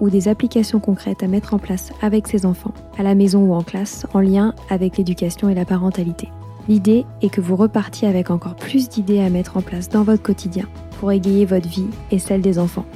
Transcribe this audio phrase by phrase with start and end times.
[0.00, 3.54] ou des applications concrètes à mettre en place avec ses enfants, à la maison ou
[3.54, 6.28] en classe, en lien avec l'éducation et la parentalité.
[6.68, 10.22] L'idée est que vous repartiez avec encore plus d'idées à mettre en place dans votre
[10.22, 10.66] quotidien
[10.98, 12.86] pour égayer votre vie et celle des enfants.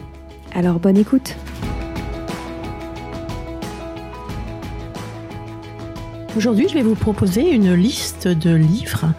[0.54, 1.36] Alors bonne écoute
[6.36, 9.12] Aujourd'hui, je vais vous proposer une liste de livres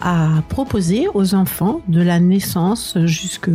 [0.00, 3.50] à proposer aux enfants de la naissance jusque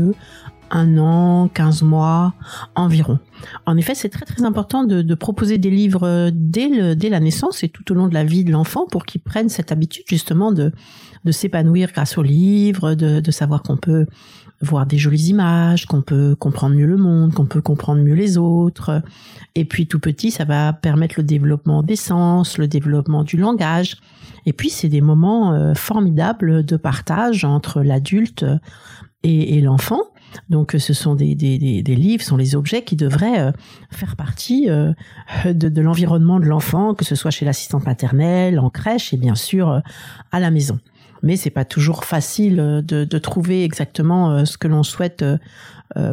[0.72, 2.34] un an, 15 mois
[2.76, 3.20] environ.
[3.66, 7.70] En effet, c'est très très important de, proposer des livres dès, dès la naissance et
[7.70, 10.72] tout au long de la vie de l'enfant pour qu'il prenne cette habitude justement de,
[11.26, 14.06] de s'épanouir grâce aux livres, de, de savoir qu'on peut
[14.62, 18.38] voir des jolies images, qu'on peut comprendre mieux le monde, qu'on peut comprendre mieux les
[18.38, 19.02] autres.
[19.56, 23.98] Et puis tout petit, ça va permettre le développement des sens, le développement du langage.
[24.45, 28.45] Et puis c'est des moments euh, formidables de partage entre l'adulte
[29.23, 30.02] et, l'enfant.
[30.50, 33.52] Donc ce sont des, des, des, livres, sont les objets qui devraient euh,
[33.92, 34.94] faire partie euh,
[35.45, 39.82] de, l'environnement de l'enfant, que ce soit chez l'assistante maternelle, en crèche et bien sûr
[40.32, 40.80] à la maison.
[41.23, 45.23] Mais c'est pas toujours facile de, de trouver exactement ce que l'on souhaite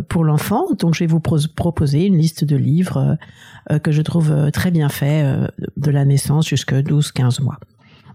[0.08, 0.66] pour l'enfant.
[0.78, 3.16] Donc je vais vous proposer une liste de livres
[3.82, 5.24] que je trouve très bien fait
[5.76, 7.58] de la naissance jusqu'à 12-15 mois.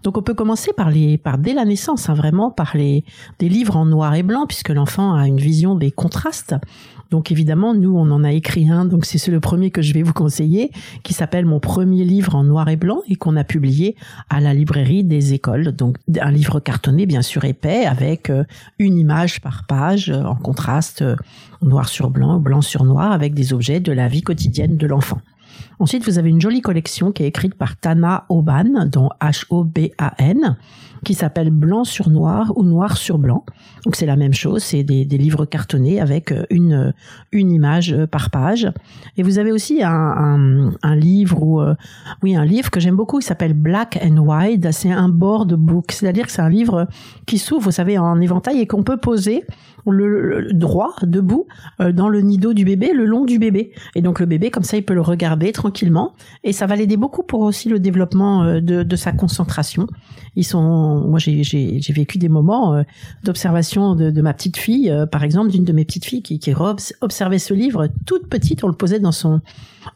[0.02, 3.04] Donc on peut commencer par les par dès la naissance, hein, vraiment par les
[3.38, 6.54] des livres en noir et blanc puisque l'enfant a une vision des contrastes.
[7.10, 10.02] Donc évidemment, nous on en a écrit un, donc c'est le premier que je vais
[10.02, 10.70] vous conseiller,
[11.02, 13.96] qui s'appelle mon premier livre en noir et blanc et qu'on a publié
[14.28, 15.72] à la librairie des écoles.
[15.72, 18.44] Donc un livre cartonné bien sûr épais avec euh,
[18.78, 21.16] une image par page euh, en contraste euh,
[21.62, 25.18] noir sur blanc, blanc sur noir avec des objets de la vie quotidienne de l'enfant.
[25.78, 30.56] Ensuite, vous avez une jolie collection qui est écrite par Tana Oban, dont H-O-B-A-N,
[31.04, 33.44] qui s'appelle Blanc sur noir ou Noir sur blanc.
[33.84, 36.92] Donc c'est la même chose, c'est des, livres cartonnés avec euh, une,
[37.32, 38.70] une image euh, par page.
[39.16, 41.74] Et vous avez aussi un, un, livre ou euh,
[42.22, 44.70] oui un livre que j'aime beaucoup, qui s'appelle Black and White.
[44.72, 46.86] C'est un board book, c'est-à-dire que c'est un livre
[47.26, 49.44] qui s'ouvre, vous savez, en éventail et qu'on peut poser
[49.86, 51.46] le, droit, debout,
[51.80, 53.72] euh, dans le nido du bébé, le long du bébé.
[53.94, 56.14] Et donc le bébé, comme ça, il peut le regarder tranquillement.
[56.44, 59.86] Et ça va l'aider beaucoup pour aussi le développement euh, de, de sa concentration.
[60.36, 62.82] Ils sont, moi, j'ai vécu des moments euh,
[63.24, 66.52] d'observation de, de, ma petite fille, par exemple, d'une de mes petites filles qui, qui
[67.00, 68.62] observait ce livre toute petite.
[68.64, 69.40] On le posait dans son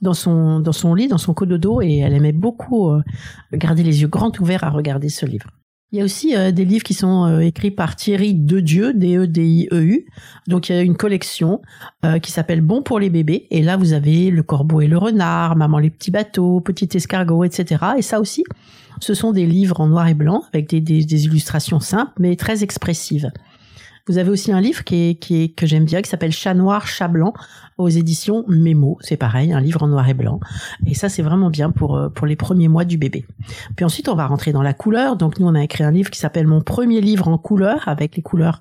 [0.00, 2.90] dans son dans son lit, dans son cododo, et elle aimait beaucoup
[3.52, 5.50] garder les yeux grands ouverts à regarder ce livre.
[5.94, 10.06] Il y a aussi euh, des livres qui sont euh, écrits par Thierry Dedieu, D-E-D-I-E-U.
[10.48, 11.62] Donc il y a une collection
[12.04, 13.46] euh, qui s'appelle Bon pour les bébés.
[13.52, 17.44] Et là, vous avez Le corbeau et le renard, Maman les petits bateaux, Petit escargot,
[17.44, 17.80] etc.
[17.96, 18.42] Et ça aussi,
[18.98, 22.64] ce sont des livres en noir et blanc avec des, des illustrations simples mais très
[22.64, 23.30] expressives.
[24.06, 27.08] Vous avez aussi un livre qui est, que j'aime bien, qui s'appelle Chat noir, chat
[27.08, 27.32] blanc,
[27.78, 28.98] aux éditions Mémo.
[29.00, 30.40] C'est pareil, un livre en noir et blanc.
[30.86, 33.24] Et ça, c'est vraiment bien pour euh, pour les premiers mois du bébé.
[33.76, 35.16] Puis ensuite, on va rentrer dans la couleur.
[35.16, 38.16] Donc nous, on a écrit un livre qui s'appelle Mon premier livre en couleur, avec
[38.16, 38.60] les couleurs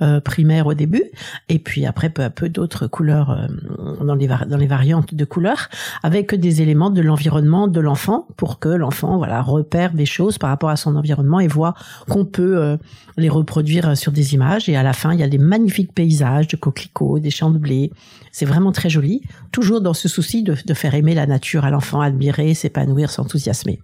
[0.00, 1.02] euh, primaire au début,
[1.48, 5.24] et puis après peu à peu d'autres couleurs euh, dans, les dans les variantes de
[5.24, 5.68] couleurs,
[6.04, 10.50] avec des éléments de l'environnement de l'enfant pour que l'enfant voilà repère des choses par
[10.50, 11.74] rapport à son environnement et voit
[12.08, 12.76] qu'on peut euh,
[13.16, 14.68] les reproduire sur des images.
[14.68, 17.58] Et à la fin, il y a des magnifiques paysages de coquelicots, des champs de
[17.58, 17.90] blé.
[18.30, 21.70] C'est vraiment très joli, toujours dans ce souci de, de faire aimer la nature à
[21.70, 23.80] l'enfant, admirer, s'épanouir, s'enthousiasmer.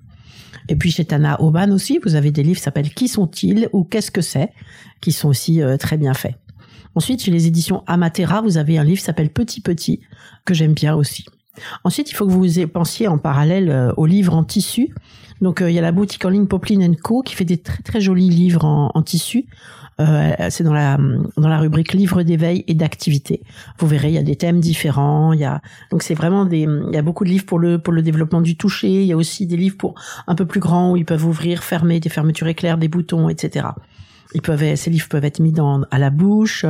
[0.69, 3.85] Et puis chez Tana Oban aussi, vous avez des livres qui s'appellent Qui sont-ils ou
[3.85, 4.51] Qu'est-ce que c'est
[5.01, 6.35] qui sont aussi euh, très bien faits.
[6.95, 10.01] Ensuite, chez les éditions Amatera, vous avez un livre qui s'appelle Petit Petit
[10.45, 11.25] que j'aime bien aussi.
[11.85, 14.95] Ensuite, il faut que vous pensiez en parallèle euh, aux livres en tissu.
[15.41, 17.83] Donc, euh, il y a la boutique en ligne Poplin Co qui fait des très
[17.83, 19.47] très jolis livres en tissu.
[20.01, 20.99] Euh, c'est dans la
[21.37, 23.43] dans la rubrique livres d'éveil et d'activité.
[23.79, 25.33] Vous verrez, il y a des thèmes différents.
[25.33, 25.61] Il y a
[25.91, 28.41] donc c'est vraiment des il y a beaucoup de livres pour le pour le développement
[28.41, 29.03] du toucher.
[29.03, 29.95] Il y a aussi des livres pour
[30.27, 33.69] un peu plus grands où ils peuvent ouvrir, fermer, des fermetures éclairs, des boutons, etc.
[34.35, 36.65] Ils peuvent ces livres peuvent être mis dans à la bouche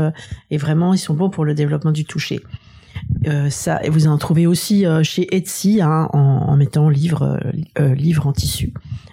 [0.50, 2.42] et vraiment ils sont bons pour le développement du toucher.
[3.26, 7.40] Euh, ça, et vous en trouvez aussi euh, chez Etsy hein, en, en, mettant livre,
[7.78, 8.72] euh, livre en tissu.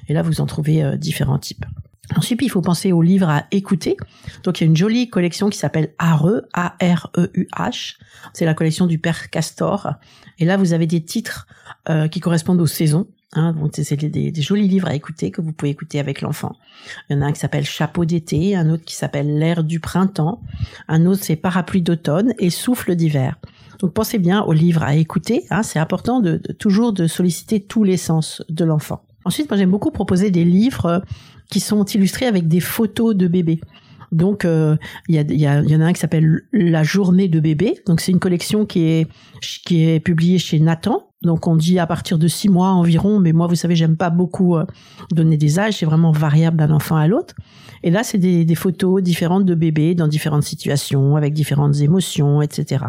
[0.09, 1.65] Et là, vous en trouvez différents types.
[2.15, 3.95] Ensuite, il faut penser aux livres à écouter.
[4.43, 7.95] Donc, il y a une jolie collection qui s'appelle ARE, A-R-E-U-H.
[8.33, 9.93] C'est la collection du Père Castor.
[10.39, 11.47] Et là, vous avez des titres
[12.11, 13.07] qui correspondent aux saisons.
[13.33, 16.57] Hein, c'est des, des, jolis livres à écouter que vous pouvez écouter avec l'enfant.
[17.09, 19.79] Il y en a un qui s'appelle Chapeau d'été, un autre qui s'appelle L'air du
[19.79, 20.41] printemps,
[20.89, 23.37] un autre c'est Parapluie d'automne et Souffle d'hiver.
[23.79, 25.45] Donc pensez bien aux livres à écouter.
[25.49, 29.01] Hein, c'est important de, toujours de solliciter tous les sens de l'enfant.
[29.25, 30.99] Ensuite, moi j'aime beaucoup proposer des livres euh,
[31.49, 33.61] qui sont illustrés avec des photos de bébés.
[34.11, 34.75] Donc euh,
[35.07, 37.81] il y, a, y, y, en a un qui s'appelle La journée de bébé.
[37.85, 39.07] Donc c'est une collection qui est
[39.65, 41.07] qui est publiée chez Nathan.
[41.21, 44.09] Donc on dit à partir de six mois environ, mais moi vous savez j'aime pas
[44.09, 44.65] beaucoup euh,
[45.11, 47.35] donner des âges, c'est vraiment variable d'un enfant à l'autre.
[47.83, 52.41] Et là c'est des, des photos différentes de bébés dans différentes situations, avec différentes émotions,
[52.41, 52.85] etc.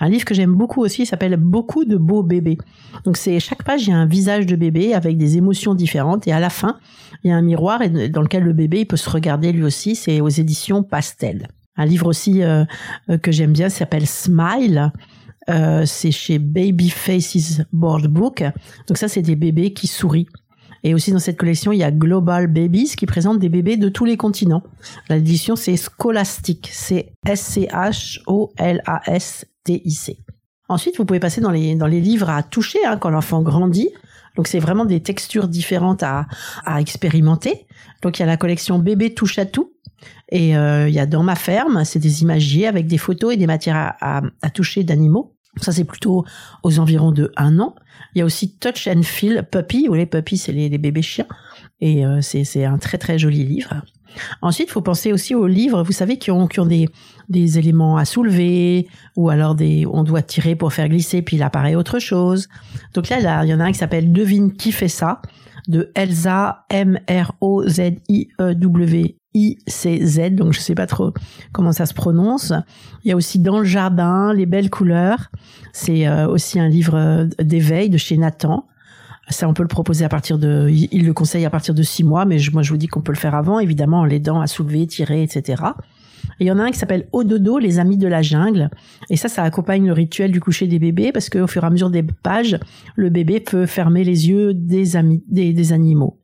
[0.00, 2.58] Un livre que j'aime beaucoup aussi s'appelle Beaucoup de beaux bébés.
[3.04, 6.26] Donc c'est chaque page il y a un visage de bébé avec des émotions différentes
[6.26, 6.78] et à la fin
[7.24, 7.80] il y a un miroir
[8.10, 9.94] dans lequel le bébé il peut se regarder lui aussi.
[9.94, 11.48] C'est aux éditions Pastel.
[11.76, 12.64] Un livre aussi euh,
[13.08, 14.92] euh, que j'aime bien s'appelle Smile.
[15.48, 18.44] Euh, c'est chez Baby Faces Board Book.
[18.86, 20.28] Donc ça c'est des bébés qui sourient.
[20.84, 23.88] Et aussi dans cette collection, il y a Global Babies qui présente des bébés de
[23.88, 24.62] tous les continents.
[25.08, 26.68] L'édition, c'est Scholastic.
[26.72, 27.12] C'est
[30.68, 33.90] Ensuite, vous pouvez passer dans les, dans les livres à toucher hein, quand l'enfant grandit.
[34.36, 36.26] Donc, c'est vraiment des textures différentes à,
[36.64, 37.66] à expérimenter.
[38.02, 39.72] Donc, il y a la collection Bébé touche à tout.
[40.30, 43.36] Et euh, il y a Dans ma ferme, c'est des imagiers avec des photos et
[43.36, 45.34] des matières à, à, à toucher d'animaux.
[45.60, 46.24] Ça, c'est plutôt
[46.62, 47.74] aux environs de un an.
[48.14, 51.26] Il y a aussi Touch and Feel Puppy, où les puppies, c'est les, bébés chiens.
[51.80, 53.82] Et euh, c'est un très, très joli livre.
[54.42, 56.88] Ensuite, il faut penser aussi aux livres, vous savez, qui ont, qui ont des,
[57.28, 61.42] des éléments à soulever, ou alors des, on doit tirer pour faire glisser, puis il
[61.42, 62.48] apparaît autre chose.
[62.94, 65.20] Donc là, il y en a un qui s'appelle Devine qui fait ça,
[65.68, 67.08] de Elsa M-R-O-Z-I-E-W
[69.34, 71.12] ICZ, donc je sais pas trop
[71.52, 72.52] comment ça se prononce.
[73.04, 75.30] Il y a aussi Dans le jardin, Les belles couleurs.
[75.72, 78.66] C'est euh, aussi un livre euh, d'éveil de chez Nathan.
[79.30, 82.04] Ça, on peut le proposer à partir de, il le conseille à partir de six
[82.04, 84.46] mois, mais moi je vous dis qu'on peut le faire avant, évidemment, en l'aidant à
[84.46, 85.62] soulever, tirer, etc.
[86.40, 88.70] Et il y en a un qui s'appelle Au dodo, les amis de la jungle.
[89.10, 91.70] Et ça, ça accompagne le rituel du coucher des bébés parce qu'au fur et à
[91.70, 92.58] mesure des pages,
[92.96, 96.18] le bébé peut fermer les yeux des amis, des animaux.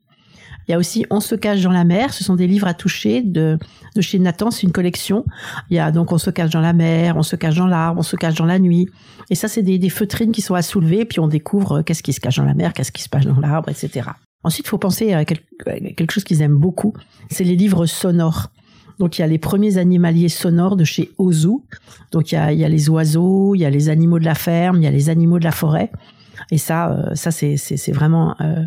[0.67, 2.13] Il y a aussi On se cache dans la mer.
[2.13, 3.59] Ce sont des livres à toucher de,
[3.95, 4.51] de chez Nathan.
[4.51, 5.25] C'est une collection.
[5.71, 8.01] Il y a donc On se cache dans la mer, On se cache dans l'arbre,
[8.01, 8.89] On se cache dans la nuit.
[9.31, 11.05] Et ça, c'est des, feutrines qui sont à soulever.
[11.05, 13.27] Puis on découvre euh, qu'est-ce qui se cache dans la mer, qu'est-ce qui se passe
[13.27, 14.11] dans l'arbre, etc.
[14.43, 16.93] Ensuite, il faut penser à quelque chose qu'ils aiment beaucoup.
[17.31, 18.51] C'est les livres sonores.
[18.99, 21.57] Donc il y a les premiers animaliers sonores de chez Ozu.
[22.13, 24.25] Donc il y a, il y a les oiseaux, il y a les animaux de
[24.25, 25.91] la ferme, il y a les animaux de la forêt.
[26.51, 28.65] Et ça, euh, ça c'est c'est vraiment euh,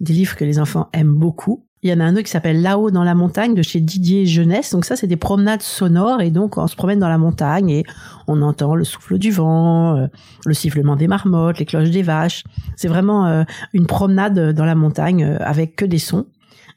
[0.00, 1.64] des livres que les enfants aiment beaucoup.
[1.82, 4.26] Il y en a un autre qui s'appelle Là-haut dans la montagne de chez Didier
[4.26, 4.72] Jeunesse.
[4.72, 7.84] Donc ça, c'est des promenades sonores et donc on se promène dans la montagne et
[8.26, 10.06] on entend le souffle du vent, euh,
[10.44, 12.42] le sifflement des marmottes, les cloches des vaches.
[12.76, 16.26] C'est vraiment une promenade dans la montagne avec que des sons.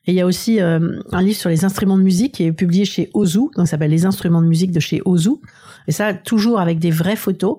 [0.05, 2.85] Et il y a aussi un livre sur les instruments de musique qui est publié
[2.85, 5.31] chez Ozu, donc ça s'appelle Les instruments de musique de chez Ozu.
[5.87, 7.57] Et ça, toujours avec des vraies photos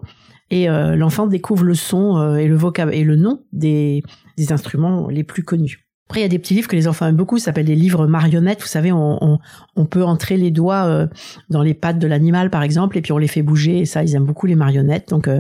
[0.53, 4.03] et euh, l'enfant découvre le son euh, et le vocab et le nom des,
[4.37, 5.87] des instruments les plus connus.
[6.09, 7.75] Après, il y a des petits livres que les enfants aiment beaucoup, ça s'appelle des
[7.75, 8.61] livres marionnettes.
[8.61, 9.39] Vous savez, on,
[9.77, 11.07] on, peut entrer les doigts euh,
[11.49, 13.79] dans les pattes de l'animal, par exemple, et puis on les fait bouger.
[13.79, 15.09] Et ça, ils aiment beaucoup les marionnettes.
[15.09, 15.31] Donc,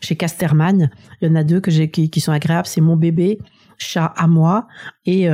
[0.00, 2.66] chez Casterman, il y en a deux que j'ai qui, sont agréables.
[2.66, 3.38] C'est Mon bébé,
[3.78, 4.66] Chat à moi,
[5.04, 5.28] et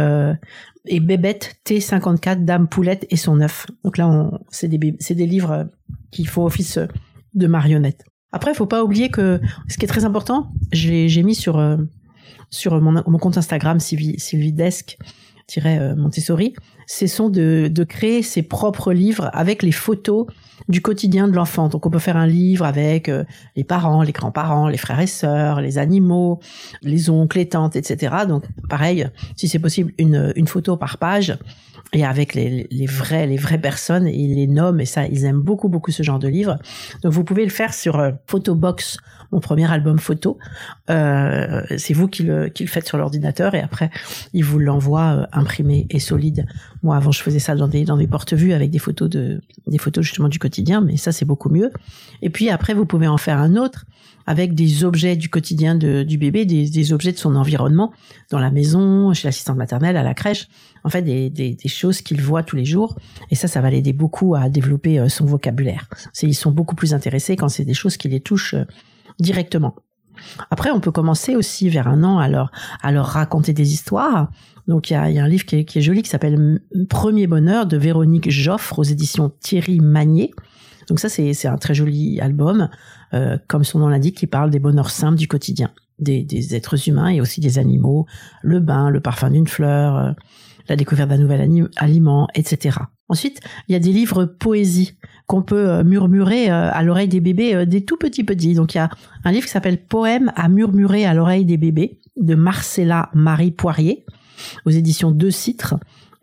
[0.87, 3.66] et Bébête T54, Dame Poulette et son œuf.
[3.85, 5.71] Donc là, c'est des, des livres
[6.11, 6.78] qui font office
[7.35, 8.04] de marionnettes.
[8.33, 11.76] Après, il faut pas oublier que ce qui est très important, j'ai mis sur euh,
[12.51, 14.99] sur mon, compte Instagram Sylvie, Sylvie Desk
[15.59, 16.55] euh, Montessori,
[16.87, 20.27] ce sont de, de créer ses propres livres avec les photos
[20.69, 21.69] du quotidien de l'enfant.
[21.69, 23.25] Donc on peut faire un livre avec euh,
[23.57, 26.41] les parents, les grands-parents, les frères et sœurs, les animaux,
[26.83, 28.15] les oncles, les tantes, etc.
[28.29, 31.37] Donc pareil, si c'est possible, une, une photo par page
[31.93, 35.43] et avec les, les vrais les vraies personnes, ils les nomment et ça, ils aiment
[35.43, 36.59] beaucoup beaucoup ce genre de livre.
[37.03, 38.99] Donc vous pouvez le faire sur euh, Photobox
[39.33, 40.39] mon premier album photo.
[40.91, 43.91] Euh, c'est vous qui le, qui le faites sur l'ordinateur et après,
[44.35, 46.47] il vous l'envoie euh, imprimé et solide.
[46.83, 49.79] Moi, avant, je faisais ça dans des, dans des porte-vues avec des photos de, des
[49.79, 51.71] photos justement du quotidien, mais ça, c'est beaucoup mieux.
[52.23, 53.85] Et puis après, vous pouvez en faire un autre
[54.27, 57.93] avec des objets du quotidien du bébé, des, des, objets de son environnement,
[58.31, 60.49] dans la maison, chez l'assistante maternelle, à la crèche,
[60.85, 62.97] en fait des, des, des choses qu'il voit tous les jours.
[63.31, 65.89] Et ça, ça va l'aider beaucoup à développer euh, son vocabulaire.
[66.23, 68.55] Ils sont beaucoup plus intéressés quand c'est des choses qui les touchent
[69.19, 69.75] directement.
[70.50, 72.50] Après, on peut commencer aussi vers un an à leur,
[72.83, 74.31] à leur raconter des histoires.
[74.69, 77.67] Donc, il y a, un livre qui est, qui est joli qui s'appelle Premier bonheur
[77.67, 80.33] de Véronique Joffre aux éditions Thierry Magnier.
[80.88, 82.69] Donc ça, c'est un très joli album,
[83.14, 86.88] euh, comme son nom l'indique, qui parle des bonheurs simples du quotidien, des, des, êtres
[86.88, 88.07] humains et aussi des animaux,
[88.43, 90.12] le bain, le parfum d'une fleur, euh,
[90.69, 92.79] la découverte d'un nouvel aliment, etc.
[93.12, 94.95] Ensuite, il y a des livres poésie
[95.26, 98.54] qu'on peut euh, murmurer euh, à l'oreille des bébés euh, des tout petits petits.
[98.54, 98.88] Donc il y a
[99.25, 104.07] un livre qui s'appelle Poème à murmurer à l'oreille des bébés de Marcella Marie Poirier
[104.64, 105.75] aux éditions Deux Citres.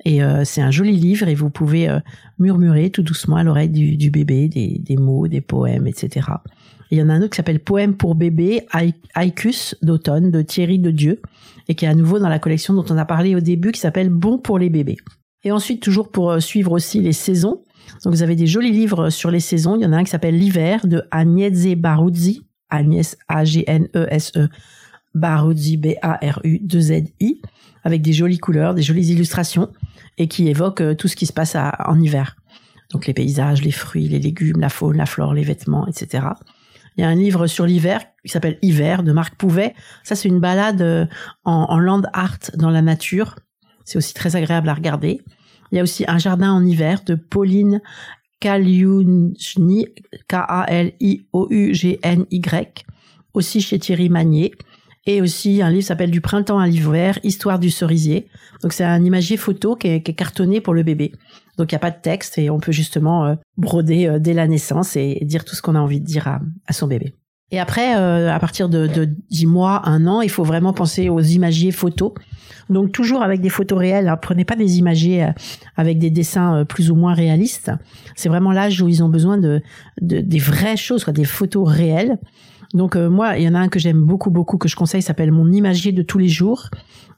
[0.03, 1.89] Et c'est un joli livre et vous pouvez
[2.37, 6.25] murmurer tout doucement à l'oreille du, bébé des, mots, des poèmes, etc.
[6.89, 8.65] il y en a un autre qui s'appelle Poème pour bébé,
[9.17, 11.21] Aicus d'automne de Thierry de Dieu
[11.67, 13.81] et qui est à nouveau dans la collection dont on a parlé au début qui
[13.81, 14.97] s'appelle Bon pour les bébés.
[15.43, 17.63] Et ensuite, toujours pour euh, suivre aussi les saisons.
[18.03, 19.75] Donc, vous avez des jolis livres sur les saisons.
[19.75, 22.45] Il y en a un qui s'appelle L'hiver de Agnese Baruzzi.
[22.69, 24.49] Agnès A-G-N-E-S-E.
[25.15, 27.41] Baruzzi, B-A-R-U-2-Z-I.
[27.83, 29.71] Avec des jolies couleurs, des jolies illustrations.
[30.17, 32.35] Et qui évoquent euh, tout ce qui se passe en hiver.
[32.91, 36.27] Donc, les paysages, les fruits, les légumes, la faune, la flore, les vêtements, etc.
[36.97, 39.73] Il y a un livre sur l'hiver qui s'appelle Hiver de Marc Pouvet.
[40.03, 41.05] Ça, c'est une balade euh,
[41.45, 43.35] en land art dans la nature
[43.89, 45.19] c'est aussi très agréable à regarder.
[45.71, 47.81] Il y a aussi Un jardin en hiver de Pauline
[48.39, 49.87] Kaliunjny,
[50.27, 51.25] K-A-L-I-O-U-G-N-Y,
[53.33, 54.51] aussi chez Thierry Magnier.
[55.07, 58.27] Et aussi un livre s'appelle Du printemps à l'hiver, Histoire du cerisier.
[58.61, 61.13] Donc c'est un imagier photo qui est, cartonné pour le bébé.
[61.57, 64.33] Donc il n'y a pas de texte et on peut justement euh, broder euh, dès
[64.33, 67.15] la naissance et, dire tout ce qu'on a envie de dire à, son bébé.
[67.51, 71.09] Et après, euh, à partir de, de 10 mois, un an, il faut vraiment penser
[71.09, 72.13] aux imagiers photos
[72.69, 74.07] donc toujours avec des photos réelles.
[74.07, 74.17] Hein.
[74.17, 75.31] Prenez pas des imagiers euh,
[75.75, 77.71] avec des dessins euh, plus ou moins réalistes.
[78.15, 79.61] C'est vraiment l'âge où ils ont besoin de,
[80.01, 82.17] des vraies choses, quoi, des photos réelles.
[82.73, 85.01] Donc euh, moi, il y en a un que j'aime beaucoup beaucoup que je conseille,
[85.01, 86.69] s'appelle Mon imagier de tous les jours,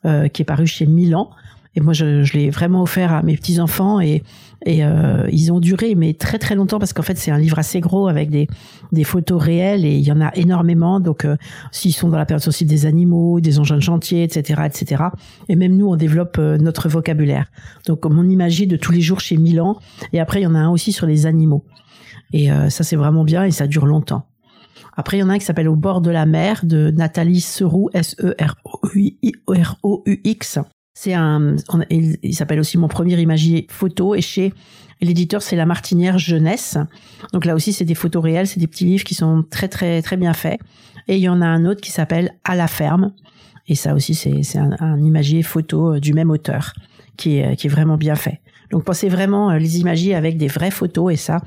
[0.04, 1.30] qui est paru chez Milan.
[1.76, 4.24] Et moi, je, je l'ai vraiment offert à mes petits enfants et,
[4.66, 7.58] et euh, ils ont duré, mais très très longtemps parce qu'en fait, c'est un livre
[7.58, 8.48] assez gros avec des,
[8.92, 11.00] des photos réelles et il y en a énormément.
[11.00, 11.38] Donc, euh,
[11.72, 15.04] s'ils sont dans la période aussi des animaux, des engins de chantier, etc., etc.
[15.48, 17.50] Et même nous, on développe euh, notre vocabulaire.
[17.88, 19.80] Donc, mon imagier de tous les jours chez Milan.
[20.14, 21.64] Et après, il y en a un aussi sur les animaux.
[22.34, 24.26] Et ça, c'est vraiment bien et ça dure longtemps.
[24.96, 27.42] Après, il y en a un qui s'appelle Au bord de la mer de Nathalie
[27.42, 28.40] Seroux, S-E-R-O-U-X.
[30.94, 31.56] C'est un,
[31.90, 34.54] il, s'appelle aussi mon premier imagier photo et chez
[35.00, 36.78] l'éditeur c'est La Martinière Jeunesse.
[37.32, 40.02] Donc là aussi c'est des photos réelles, c'est des petits livres qui sont très très
[40.02, 40.60] très bien faits.
[41.08, 43.14] Et il y en a un autre qui s'appelle À la ferme.
[43.68, 46.74] Et ça aussi c'est un, un imagier photo euh, du même auteur
[47.16, 48.42] qui est, qui est vraiment bien fait.
[48.70, 51.40] Donc pensez vraiment euh, les imagiers avec des vraies photos et ça,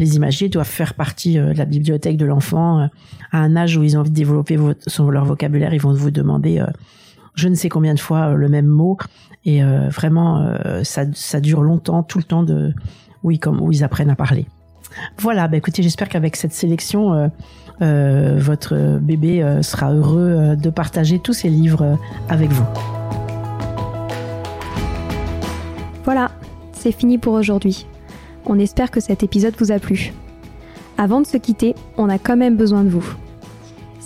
[0.00, 2.88] les imagiers doivent faire partie euh, de la bibliothèque de l'enfant
[3.30, 5.72] à un âge où ils ont envie de développer leur vocabulaire.
[5.72, 6.64] Ils vont vous demander
[7.38, 8.98] je ne sais combien de fois euh, le même mot
[9.44, 12.74] et euh, vraiment euh, ça, dure longtemps, tout le temps de
[13.22, 14.46] oui comme où ils apprennent à parler.
[15.18, 17.30] Voilà, bah écoutez, j'espère qu'avec cette sélection,
[17.80, 22.64] votre bébé sera heureux de partager tous ces livres avec vous.
[26.04, 26.30] Voilà,
[26.72, 27.86] c'est fini pour aujourd'hui.
[28.46, 30.12] On espère que cet épisode vous a plu.
[30.96, 33.14] Avant de se quitter, on a quand même besoin de vous.